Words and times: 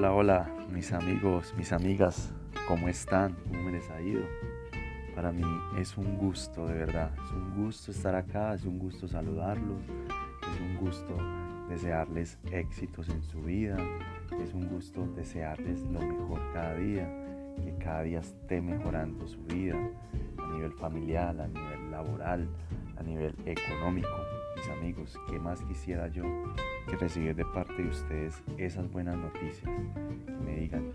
Hola, 0.00 0.14
hola, 0.14 0.50
mis 0.72 0.94
amigos, 0.94 1.52
mis 1.58 1.74
amigas, 1.74 2.32
¿cómo 2.66 2.88
están? 2.88 3.36
¿Cómo 3.46 3.64
me 3.64 3.72
les 3.72 3.90
ha 3.90 4.00
ido? 4.00 4.22
Para 5.14 5.30
mí 5.30 5.44
es 5.78 5.98
un 5.98 6.16
gusto, 6.16 6.66
de 6.66 6.72
verdad, 6.72 7.10
es 7.22 7.30
un 7.32 7.62
gusto 7.62 7.90
estar 7.90 8.14
acá, 8.14 8.54
es 8.54 8.64
un 8.64 8.78
gusto 8.78 9.06
saludarlos, 9.06 9.82
es 9.84 10.60
un 10.62 10.78
gusto 10.78 11.14
desearles 11.68 12.38
éxitos 12.50 13.10
en 13.10 13.22
su 13.22 13.42
vida, 13.42 13.76
es 14.42 14.54
un 14.54 14.68
gusto 14.68 15.06
desearles 15.14 15.82
lo 15.82 16.00
mejor 16.00 16.40
cada 16.54 16.76
día, 16.76 17.06
que 17.62 17.76
cada 17.76 18.00
día 18.00 18.20
esté 18.20 18.62
mejorando 18.62 19.28
su 19.28 19.42
vida 19.42 19.76
nivel 20.60 20.72
familiar, 20.74 21.40
a 21.40 21.46
nivel 21.46 21.90
laboral, 21.90 22.46
a 22.98 23.02
nivel 23.02 23.34
económico. 23.46 24.10
Mis 24.56 24.68
amigos, 24.68 25.18
¿qué 25.30 25.38
más 25.38 25.62
quisiera 25.62 26.08
yo 26.08 26.22
que 26.86 26.96
recibir 26.96 27.34
de 27.34 27.46
parte 27.46 27.82
de 27.82 27.88
ustedes 27.88 28.42
esas 28.58 28.90
buenas 28.90 29.16
noticias? 29.16 29.70
Que 30.26 30.32
me 30.32 30.56
digan, 30.56 30.92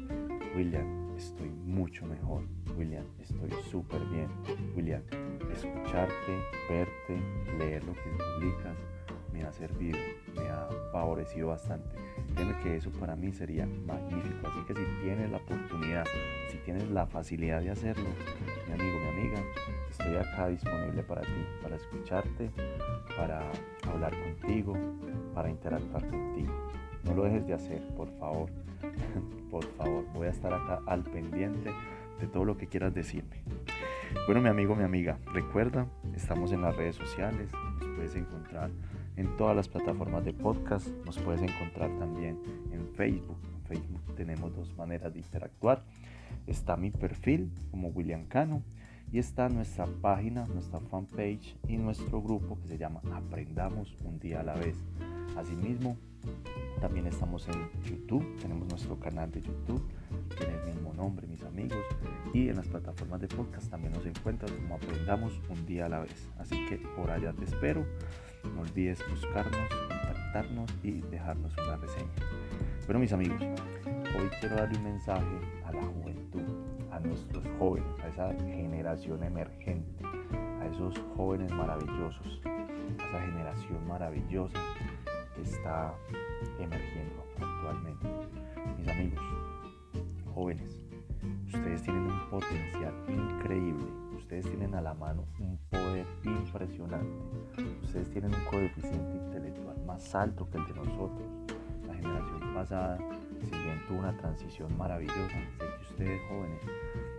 William, 0.56 1.16
estoy 1.18 1.50
mucho 1.50 2.06
mejor. 2.06 2.44
William, 2.78 3.06
estoy 3.20 3.50
súper 3.72 4.02
bien. 4.06 4.28
William, 4.76 5.02
escucharte, 5.52 6.38
verte, 6.70 7.20
leer 7.58 7.84
lo 7.86 7.94
que 7.94 8.10
publicas 8.12 8.78
me 9.34 9.44
ha 9.44 9.52
servido, 9.52 9.98
me 10.36 10.48
ha 10.48 10.70
favorecido 10.92 11.48
bastante. 11.48 11.96
Que 12.36 12.78
eso 12.78 12.90
para 12.90 13.16
mí 13.16 13.32
sería 13.32 13.68
magnífico. 13.86 14.48
Así 14.48 14.60
que 14.66 14.74
si 14.74 14.86
tienes 15.04 15.30
la 15.30 15.38
oportunidad, 15.38 16.04
si 16.50 16.58
tienes 16.58 16.90
la 16.90 17.06
facilidad 17.06 17.62
de 17.62 17.70
hacerlo, 17.70 18.10
mi 18.68 18.74
amigo, 18.74 18.98
mi 19.00 19.08
amiga, 19.20 19.44
estoy 19.92 20.16
acá 20.16 20.48
disponible 20.48 21.04
para 21.04 21.22
ti, 21.22 21.46
para 21.62 21.76
escucharte, 21.76 22.50
para 23.16 23.44
hablar 23.88 24.14
contigo, 24.20 24.76
para 25.36 25.52
interactuar 25.52 26.08
contigo. 26.08 26.52
No 27.04 27.14
lo 27.14 27.26
dejes 27.26 27.46
de 27.46 27.54
hacer, 27.54 27.88
por 27.96 28.10
favor. 28.18 28.50
por 29.52 29.64
favor, 29.76 30.04
voy 30.14 30.26
a 30.26 30.32
estar 30.32 30.52
acá 30.52 30.82
al 30.88 31.04
pendiente 31.04 31.72
de 32.20 32.28
todo 32.28 32.46
lo 32.46 32.58
que 32.58 32.66
quieras 32.66 32.96
decirme. 32.96 33.44
Bueno, 34.26 34.42
mi 34.42 34.50
amigo, 34.50 34.76
mi 34.76 34.84
amiga, 34.84 35.20
recuerda, 35.34 35.86
estamos 36.16 36.52
en 36.52 36.64
las 36.64 36.76
redes 36.76 36.96
sociales, 36.96 37.52
nos 37.80 37.96
puedes 37.96 38.16
encontrar 38.16 38.72
en 39.18 39.38
todas 39.38 39.56
las 39.56 39.68
plataformas 39.68 40.26
de 40.26 40.34
podcast, 40.34 40.88
nos 41.06 41.18
puedes 41.20 41.42
encontrar 41.42 41.90
también 42.00 42.40
en 42.72 42.88
Facebook. 42.96 43.38
En 43.56 43.64
Facebook 43.64 44.16
tenemos 44.16 44.56
dos 44.56 44.76
maneras 44.78 45.14
de 45.14 45.20
interactuar. 45.20 45.84
Está 46.48 46.76
mi 46.76 46.92
perfil 46.92 47.52
como 47.72 47.90
William 47.90 48.26
Cano 48.26 48.62
y 49.12 49.20
está 49.20 49.50
nuestra 49.50 49.86
página, 49.86 50.46
nuestra 50.48 50.80
fanpage 50.80 51.56
y 51.68 51.78
nuestro 51.78 52.22
grupo 52.22 52.60
que 52.62 52.68
se 52.68 52.78
llama 52.78 53.02
Aprendamos 53.14 53.96
un 54.04 54.20
día 54.20 54.42
a 54.42 54.44
la 54.44 54.56
vez. 54.56 54.76
Asimismo, 55.38 55.98
también 56.82 57.08
estamos 57.08 57.48
en 57.48 57.70
YouTube, 57.84 58.26
tenemos 58.42 58.68
nuestro 58.68 59.00
canal 59.00 59.32
de 59.32 59.42
YouTube, 59.42 59.82
tiene 60.38 60.54
el 60.56 60.74
mismo 60.74 60.94
nombre, 60.94 61.28
mis 61.28 61.44
amigos, 61.44 61.84
y 62.34 62.50
en 62.50 62.58
las 62.58 62.68
plataformas 62.68 63.22
de 63.22 63.28
podcast 63.28 63.70
también 63.70 63.94
nos 63.94 64.06
encuentras 64.06 64.52
como 64.52 64.76
Aprendamos 64.76 65.34
un 65.50 65.66
día 65.66 65.86
a 65.86 65.90
la 65.90 66.00
vez. 66.00 66.30
Así 66.38 66.66
que 66.68 66.78
por 66.78 67.10
allá 67.10 67.34
te 67.34 67.46
espero. 67.46 67.86
No 68.54 68.62
olvides 68.62 69.04
buscarnos, 69.10 69.58
contactarnos 69.88 70.70
y 70.84 71.02
dejarnos 71.02 71.58
una 71.58 71.78
reseña. 71.78 72.12
Bueno, 72.86 73.00
mis 73.00 73.14
amigos, 73.14 73.42
hoy 73.42 74.30
quiero 74.40 74.56
darle 74.56 74.78
un 74.78 74.84
mensaje 74.84 75.40
a 75.66 75.72
la 75.72 75.82
juventud, 75.82 76.44
a 76.92 77.00
nuestros 77.00 77.44
jóvenes, 77.58 78.00
a 78.04 78.08
esa 78.10 78.34
generación 78.46 79.24
emergente, 79.24 80.06
a 80.62 80.68
esos 80.68 80.94
jóvenes 81.16 81.52
maravillosos, 81.52 82.42
a 82.46 83.08
esa 83.08 83.22
generación 83.26 83.88
maravillosa 83.88 84.60
que 85.36 85.42
está 85.42 85.94
emergiendo 86.60 87.26
actualmente. 87.42 88.08
Mis 88.78 88.88
amigos, 88.88 89.24
jóvenes, 90.34 90.86
ustedes 91.48 91.82
tienen 91.82 92.04
un 92.04 92.30
potencial 92.30 92.94
increíble, 93.08 93.86
ustedes 94.26 94.46
tienen 94.46 94.74
a 94.74 94.82
la 94.82 94.96
mano 94.96 95.28
un 95.40 95.56
poder 95.70 96.04
impresionante, 96.24 97.16
ustedes 97.84 98.10
tienen 98.10 98.34
un 98.34 98.44
coeficiente 98.46 99.18
intelectual 99.18 99.78
más 99.86 100.16
alto 100.16 100.50
que 100.50 100.58
el 100.58 100.66
de 100.66 100.74
nosotros. 100.74 101.30
La 101.88 101.94
generación 101.94 102.54
pasada, 102.56 102.98
si 103.40 103.52
bien 103.52 103.80
tuvo 103.88 104.00
una 104.00 104.18
transición 104.18 104.76
maravillosa, 104.80 105.20
sé 105.20 105.60
que 105.60 105.92
ustedes 105.92 106.22
jóvenes 106.28 106.62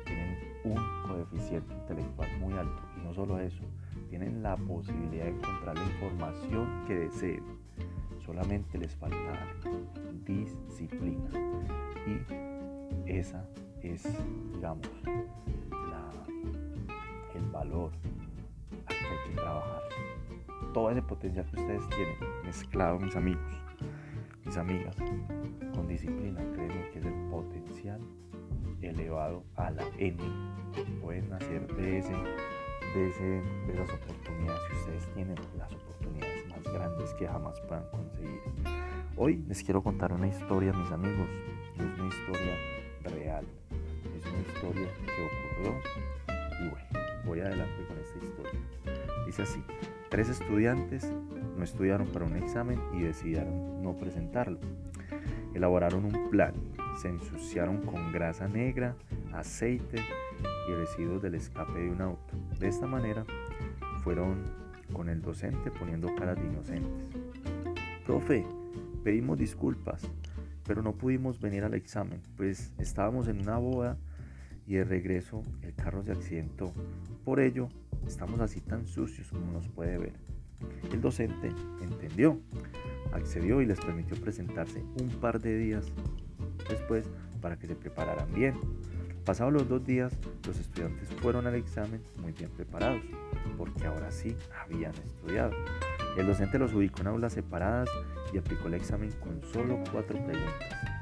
tienen 0.04 0.36
un 0.64 1.08
coeficiente 1.08 1.72
intelectual 1.74 2.28
muy 2.40 2.54
alto 2.54 2.82
y 2.96 3.04
no 3.06 3.14
solo 3.14 3.38
eso, 3.38 3.62
tienen 4.10 4.42
la 4.42 4.56
posibilidad 4.56 5.26
de 5.26 5.30
encontrar 5.30 5.78
la 5.78 5.84
información 5.84 6.84
que 6.88 6.94
deseen 6.96 7.44
solamente 8.24 8.78
les 8.78 8.96
falta 8.96 9.16
disciplina. 10.24 11.30
Y 12.04 13.08
esa 13.08 13.48
es, 13.80 14.02
digamos, 14.52 14.88
que 18.88 18.94
hay 18.94 19.30
que 19.30 19.40
trabajar. 19.40 19.82
Todo 20.72 20.90
ese 20.90 21.02
potencial 21.02 21.46
que 21.50 21.60
ustedes 21.60 21.88
tienen 21.88 22.16
mezclado, 22.44 22.98
mis 22.98 23.14
amigos, 23.16 23.42
mis 24.44 24.56
amigas, 24.56 24.96
con 25.74 25.86
disciplina, 25.86 26.40
créanme 26.54 26.90
que 26.90 26.98
es 26.98 27.06
el 27.06 27.14
potencial 27.30 28.00
elevado 28.82 29.44
a 29.56 29.70
la 29.70 29.84
N. 29.98 30.18
Pueden 31.00 31.32
hacer 31.32 31.66
de, 31.76 31.98
ese, 31.98 32.12
de, 32.12 33.08
ese, 33.08 33.24
de 33.24 33.72
esas 33.72 33.90
oportunidades 33.90 34.60
que 34.68 34.76
ustedes 34.76 35.14
tienen 35.14 35.36
las 35.56 35.72
oportunidades 35.72 36.48
más 36.48 36.62
grandes 36.72 37.14
que 37.14 37.26
jamás 37.26 37.60
puedan 37.60 37.88
conseguir. 37.90 38.40
Hoy 39.16 39.42
les 39.48 39.62
quiero 39.62 39.82
contar 39.82 40.12
una 40.12 40.28
historia, 40.28 40.72
mis 40.72 40.90
amigos. 40.92 41.28
Es 41.74 41.98
una 41.98 42.08
historia 42.08 42.54
real. 43.04 43.46
Es 44.18 44.26
una 44.26 44.40
historia 44.40 44.88
que 45.04 45.66
ocurrió. 45.66 45.80
Y 46.60 46.68
bueno, 46.68 47.05
voy 47.26 47.40
adelante 47.40 47.84
con 47.86 47.98
esta 47.98 48.18
historia. 48.18 48.60
Dice 49.26 49.42
así, 49.42 49.62
tres 50.08 50.28
estudiantes 50.28 51.12
no 51.56 51.64
estudiaron 51.64 52.06
para 52.08 52.24
un 52.24 52.36
examen 52.36 52.80
y 52.94 53.02
decidieron 53.02 53.82
no 53.82 53.96
presentarlo. 53.96 54.60
Elaboraron 55.54 56.04
un 56.04 56.30
plan, 56.30 56.54
se 57.00 57.08
ensuciaron 57.08 57.82
con 57.82 58.12
grasa 58.12 58.46
negra, 58.46 58.94
aceite 59.32 60.02
y 60.68 60.72
residuos 60.72 61.22
del 61.22 61.34
escape 61.34 61.80
de 61.80 61.90
un 61.90 62.00
auto. 62.00 62.34
De 62.60 62.68
esta 62.68 62.86
manera 62.86 63.24
fueron 64.04 64.44
con 64.92 65.08
el 65.08 65.20
docente 65.20 65.70
poniendo 65.70 66.14
caras 66.14 66.36
de 66.36 66.46
inocentes. 66.46 67.10
Profe, 68.04 68.44
pedimos 69.02 69.38
disculpas, 69.38 70.02
pero 70.64 70.82
no 70.82 70.92
pudimos 70.92 71.40
venir 71.40 71.64
al 71.64 71.74
examen, 71.74 72.20
pues 72.36 72.72
estábamos 72.78 73.26
en 73.28 73.40
una 73.40 73.58
boda 73.58 73.96
y 74.66 74.74
de 74.74 74.84
regreso 74.84 75.42
el 75.62 75.74
carro 75.74 76.02
se 76.02 76.12
accidentó. 76.12 76.72
Por 77.24 77.40
ello, 77.40 77.68
estamos 78.06 78.40
así 78.40 78.60
tan 78.60 78.86
sucios 78.86 79.28
como 79.28 79.52
nos 79.52 79.68
puede 79.68 79.98
ver. 79.98 80.14
El 80.90 81.00
docente 81.00 81.52
entendió, 81.80 82.40
accedió 83.12 83.60
y 83.60 83.66
les 83.66 83.80
permitió 83.80 84.16
presentarse 84.16 84.82
un 85.00 85.08
par 85.20 85.40
de 85.40 85.56
días 85.58 85.86
después 86.68 87.08
para 87.40 87.58
que 87.58 87.66
se 87.66 87.76
prepararan 87.76 88.32
bien. 88.34 88.54
Pasados 89.24 89.52
los 89.52 89.68
dos 89.68 89.84
días, 89.84 90.16
los 90.46 90.58
estudiantes 90.58 91.08
fueron 91.20 91.46
al 91.46 91.56
examen 91.56 92.00
muy 92.20 92.32
bien 92.32 92.50
preparados, 92.50 93.02
porque 93.58 93.86
ahora 93.86 94.10
sí 94.10 94.36
habían 94.62 94.94
estudiado. 94.94 95.52
El 96.16 96.26
docente 96.26 96.58
los 96.58 96.72
ubicó 96.72 97.00
en 97.00 97.08
aulas 97.08 97.32
separadas 97.32 97.90
y 98.32 98.38
aplicó 98.38 98.68
el 98.68 98.74
examen 98.74 99.10
con 99.20 99.42
solo 99.52 99.82
cuatro 99.92 100.16
preguntas. 100.24 100.95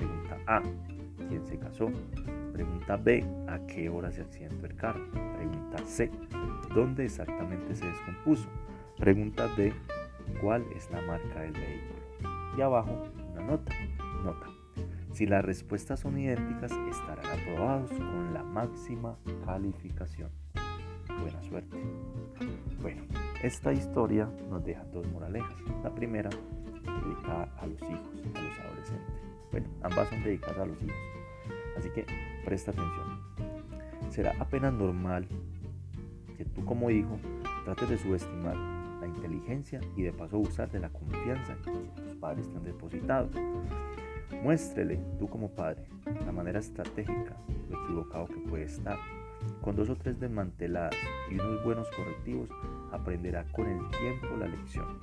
Pregunta 0.00 0.38
A, 0.46 0.62
¿quién 1.28 1.46
se 1.46 1.58
casó? 1.58 1.90
Pregunta 2.54 2.96
B, 2.96 3.22
¿a 3.48 3.58
qué 3.66 3.90
hora 3.90 4.10
se 4.10 4.22
accidentó 4.22 4.64
el 4.64 4.74
carro? 4.74 5.04
Pregunta 5.12 5.76
C, 5.84 6.10
¿dónde 6.74 7.04
exactamente 7.04 7.76
se 7.76 7.84
descompuso? 7.84 8.48
Pregunta 8.96 9.46
D, 9.58 9.74
¿cuál 10.40 10.64
es 10.74 10.90
la 10.90 11.02
marca 11.02 11.42
del 11.42 11.52
vehículo? 11.52 12.00
Y 12.56 12.62
abajo 12.62 13.02
una 13.30 13.42
nota. 13.44 13.74
Nota. 14.24 14.46
Si 15.12 15.26
las 15.26 15.44
respuestas 15.44 16.00
son 16.00 16.18
idénticas, 16.18 16.72
estarán 16.72 17.26
aprobados 17.38 17.90
con 17.90 18.32
la 18.32 18.42
máxima 18.42 19.18
calificación. 19.44 20.30
Buena 21.20 21.42
suerte. 21.42 21.76
Bueno, 22.80 23.02
esta 23.42 23.70
historia 23.74 24.30
nos 24.48 24.64
deja 24.64 24.82
dos 24.94 25.06
moralejas. 25.12 25.60
La 25.84 25.94
primera, 25.94 26.30
dedicada 26.30 27.52
a 27.58 27.66
los 27.66 27.82
hijos, 27.82 28.22
a 28.34 28.40
los 28.40 28.58
adolescentes. 28.60 29.29
Bueno, 29.50 29.66
ambas 29.82 30.08
son 30.08 30.22
dedicadas 30.22 30.58
a 30.58 30.66
los 30.66 30.82
hijos. 30.82 30.96
Así 31.76 31.90
que 31.90 32.06
presta 32.44 32.70
atención. 32.70 33.20
Será 34.10 34.34
apenas 34.38 34.72
normal 34.72 35.26
que 36.36 36.44
tú 36.44 36.64
como 36.64 36.90
hijo 36.90 37.18
trates 37.64 37.88
de 37.88 37.98
subestimar 37.98 38.56
la 39.00 39.06
inteligencia 39.06 39.80
y 39.96 40.02
de 40.02 40.12
paso 40.12 40.38
usar 40.38 40.70
de 40.70 40.80
la 40.80 40.90
confianza 40.90 41.56
que 41.64 42.02
tus 42.02 42.16
padres 42.16 42.48
te 42.48 42.56
han 42.56 42.64
depositado. 42.64 43.28
Muéstrele, 44.42 45.00
tú 45.18 45.28
como 45.28 45.50
padre, 45.50 45.84
la 46.24 46.32
manera 46.32 46.60
estratégica, 46.60 47.36
lo 47.68 47.84
equivocado 47.84 48.26
que 48.26 48.40
puede 48.48 48.64
estar. 48.64 48.98
Con 49.62 49.74
dos 49.74 49.88
o 49.88 49.96
tres 49.96 50.20
desmanteladas 50.20 50.94
y 51.30 51.34
unos 51.34 51.64
buenos 51.64 51.88
correctivos, 51.96 52.50
aprenderá 52.92 53.44
con 53.52 53.66
el 53.66 53.78
tiempo 53.90 54.36
la 54.38 54.46
lección. 54.46 54.98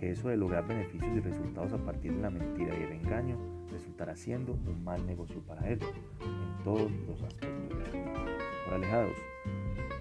Que 0.00 0.12
eso 0.12 0.30
de 0.30 0.36
lograr 0.38 0.66
beneficios 0.66 1.14
y 1.14 1.20
resultados 1.20 1.74
a 1.74 1.78
partir 1.78 2.14
de 2.14 2.22
la 2.22 2.30
mentira 2.30 2.74
y 2.74 2.84
el 2.84 2.92
engaño 2.92 3.36
resultará 3.70 4.16
siendo 4.16 4.54
un 4.54 4.82
mal 4.82 5.04
negocio 5.06 5.42
para 5.42 5.68
él 5.68 5.78
en 6.20 6.64
todos 6.64 6.90
los 7.06 7.22
aspectos 7.22 7.78
de 7.78 7.84
su 7.84 7.92
vida. 7.92 8.24
Por 8.64 8.74
alejados, 8.74 9.16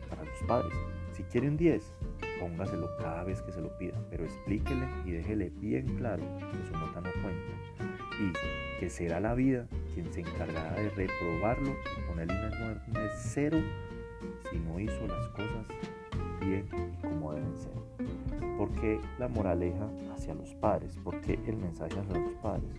para 0.09 0.23
los 0.23 0.41
padres, 0.47 0.73
si 1.11 1.23
quiere 1.23 1.49
un 1.49 1.57
10, 1.57 1.93
póngaselo 2.39 2.89
cada 2.97 3.25
vez 3.25 3.41
que 3.41 3.51
se 3.51 3.59
lo 3.59 3.77
pida, 3.77 4.01
pero 4.09 4.23
explíquele 4.23 4.87
y 5.05 5.11
déjele 5.11 5.49
bien 5.49 5.97
claro 5.97 6.23
que 6.37 6.65
su 6.65 6.73
nota 6.73 7.01
no 7.01 7.09
cuenta 7.21 7.51
y 8.21 8.79
que 8.79 8.89
será 8.89 9.19
la 9.19 9.33
vida 9.33 9.67
quien 9.93 10.11
se 10.13 10.21
encargará 10.21 10.73
de 10.75 10.89
reprobarlo 10.91 11.71
y 11.71 12.07
ponerle 12.07 12.33
un 12.33 12.53
enorme 12.53 13.09
cero 13.17 13.57
si 14.49 14.59
no 14.59 14.79
hizo 14.79 15.07
las 15.07 15.27
cosas 15.29 15.65
bien 16.39 16.67
y 16.97 17.01
como 17.01 17.33
deben 17.33 17.57
ser. 17.57 18.18
¿Por 18.59 18.71
qué 18.71 18.99
la 19.17 19.29
moraleja 19.29 19.87
hacia 20.13 20.33
los 20.33 20.53
padres? 20.55 20.97
¿Por 20.97 21.21
qué 21.21 21.39
el 21.47 21.55
mensaje 21.55 21.97
hacia 21.97 22.19
los 22.19 22.33
padres? 22.41 22.75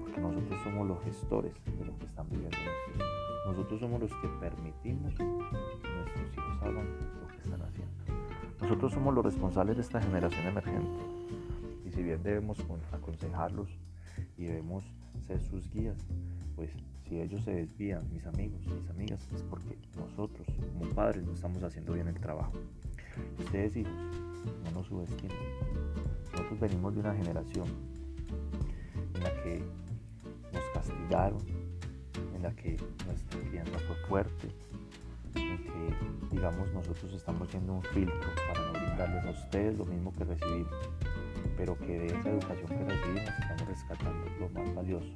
Porque 0.00 0.20
nosotros 0.20 0.60
somos 0.64 0.88
los 0.88 1.00
gestores 1.04 1.54
de 1.78 1.84
lo 1.84 1.96
que 1.98 2.06
están 2.06 2.28
viviendo 2.28 2.56
nuestros 2.58 2.96
hijos. 2.96 3.46
Nosotros 3.46 3.80
somos 3.80 4.00
los 4.00 4.10
que 4.10 4.26
permitimos 4.40 5.14
que 5.14 5.22
nuestros 5.22 6.32
hijos 6.32 6.62
hagan 6.62 6.88
lo 7.20 7.28
que 7.28 7.36
están 7.36 7.62
haciendo. 7.62 7.94
Nosotros 8.60 8.92
somos 8.92 9.14
los 9.14 9.24
responsables 9.24 9.76
de 9.76 9.82
esta 9.82 10.02
generación 10.02 10.46
emergente. 10.48 10.98
Y 11.86 11.92
si 11.92 12.02
bien 12.02 12.20
debemos 12.24 12.58
aconsejarlos 12.90 13.68
y 14.36 14.46
debemos 14.46 14.84
ser 15.28 15.40
sus 15.44 15.70
guías, 15.70 16.08
pues 16.56 16.72
si 17.08 17.20
ellos 17.20 17.44
se 17.44 17.52
desvían, 17.52 18.02
mis 18.12 18.26
amigos, 18.26 18.66
mis 18.66 18.90
amigas, 18.90 19.28
es 19.32 19.44
porque 19.44 19.78
nosotros 19.96 20.44
como 20.72 20.92
padres 20.92 21.24
no 21.24 21.34
estamos 21.34 21.62
haciendo 21.62 21.92
bien 21.92 22.08
el 22.08 22.18
trabajo. 22.18 22.54
Ustedes 23.38 23.76
hijos, 23.76 23.92
no 24.64 24.70
nos 24.72 24.86
subestimen. 24.86 25.36
Nosotros 26.32 26.60
venimos 26.60 26.94
de 26.94 27.00
una 27.00 27.14
generación 27.14 27.66
en 29.14 29.22
la 29.22 29.30
que 29.42 29.62
nos 30.52 30.62
castigaron, 30.72 31.40
en 32.34 32.42
la 32.42 32.54
que 32.54 32.76
nuestra 33.06 33.40
crianza 33.40 33.78
fue 33.78 33.96
fuerte, 34.08 34.48
en 35.34 35.58
que, 35.58 36.34
digamos, 36.34 36.72
nosotros 36.72 37.12
estamos 37.12 37.48
siendo 37.48 37.74
un 37.74 37.82
filtro 37.82 38.28
para 38.48 38.66
no 38.66 38.72
brindarles 38.72 39.24
a 39.24 39.30
ustedes 39.30 39.78
lo 39.78 39.84
mismo 39.84 40.12
que 40.12 40.24
recibimos, 40.24 40.72
pero 41.56 41.78
que 41.78 41.98
de 41.98 42.06
esa 42.06 42.30
educación 42.30 42.66
que 42.66 42.84
recibimos 42.84 43.30
estamos 43.40 43.66
rescatando 43.68 44.26
lo 44.40 44.48
más 44.50 44.74
valioso. 44.74 45.12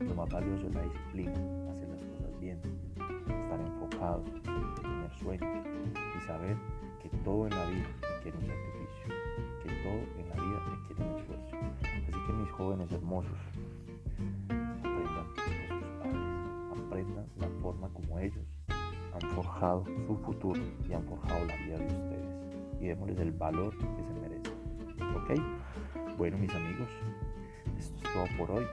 Lo 0.00 0.14
más 0.14 0.28
valioso 0.28 0.66
es 0.68 0.74
la 0.74 0.82
disciplina, 0.82 1.32
hacer 1.70 1.88
las 1.88 2.04
cosas 2.04 2.40
bien, 2.40 2.60
estar 2.94 3.60
enfocados, 3.60 4.24
tener 4.42 5.10
sueños 5.18 5.66
y 6.16 6.26
saber 6.26 6.56
que 7.08 7.16
todo 7.18 7.46
en 7.46 7.54
la 7.54 7.66
vida 7.66 7.86
requiere 8.16 8.38
un 8.38 8.46
sacrificio, 8.46 9.14
que 9.62 9.68
todo 9.82 10.00
en 10.18 10.28
la 10.28 10.34
vida 10.34 10.58
requiere 10.70 11.10
un 11.10 11.18
esfuerzo. 11.18 11.56
Así 11.82 12.26
que 12.26 12.32
mis 12.32 12.50
jóvenes 12.50 12.92
hermosos, 12.92 13.38
aprendan 14.48 15.34
de 15.34 15.68
sus 15.68 15.88
padres, 16.00 16.86
aprendan 16.86 17.26
la 17.38 17.48
forma 17.60 17.88
como 17.90 18.18
ellos 18.18 18.44
han 19.22 19.30
forjado 19.30 19.84
su 20.06 20.16
futuro 20.18 20.60
y 20.88 20.92
han 20.92 21.02
forjado 21.04 21.46
la 21.46 21.56
vida 21.56 21.78
de 21.78 21.86
ustedes 21.86 22.80
y 22.80 22.86
démosles 22.86 23.18
el 23.18 23.32
valor 23.32 23.74
que 23.76 24.04
se 24.04 24.12
merecen. 24.20 24.52
¿Ok? 25.16 26.16
Bueno, 26.18 26.38
mis 26.38 26.54
amigos, 26.54 26.88
esto 27.78 27.96
es 27.96 28.12
todo 28.12 28.26
por 28.38 28.50
hoy. 28.58 28.66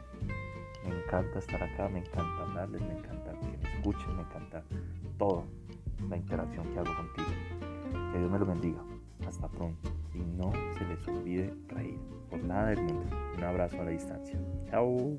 Me 0.86 1.02
encanta 1.02 1.40
estar 1.40 1.64
acá, 1.64 1.88
me 1.88 2.00
encanta 2.00 2.44
hablarles, 2.44 2.82
me 2.82 2.98
encanta 2.98 3.32
que 3.40 3.58
me 3.58 3.76
escuchen, 3.76 4.16
me 4.18 4.24
encanta 4.24 4.64
toda 5.18 5.44
la 6.10 6.18
interacción 6.18 6.68
que 6.74 6.80
hago 6.80 6.96
contigo. 6.96 7.30
Que 8.14 8.20
Dios 8.20 8.32
me 8.32 8.38
lo 8.38 8.46
bendiga. 8.46 8.80
Hasta 9.28 9.48
pronto. 9.48 9.90
Y 10.14 10.20
no 10.20 10.52
se 10.78 10.86
les 10.86 11.08
olvide 11.08 11.52
reír. 11.68 12.00
Por 12.30 12.44
nada 12.44 12.68
del 12.70 12.84
mundo. 12.84 13.16
Un 13.36 13.44
abrazo 13.44 13.82
a 13.82 13.86
la 13.86 13.90
distancia. 13.90 14.40
Chao. 14.70 15.18